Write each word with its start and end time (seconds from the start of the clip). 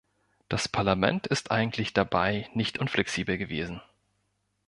Das 0.49 0.67
Parlament 0.67 1.27
ist 1.27 1.51
eigentlich 1.51 1.93
dabei 1.93 2.49
nicht 2.55 2.79
unflexibel 2.79 3.37
gewesen. 3.37 3.83